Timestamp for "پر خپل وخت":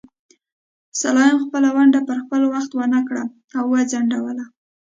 2.07-2.71